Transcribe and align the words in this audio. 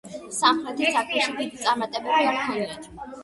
სამხრეთის 0.35 0.95
საქმეში 0.95 1.35
დიდი 1.41 1.61
წარმატებები 1.67 2.27
არ 2.33 2.41
ჰქონია. 2.41 2.81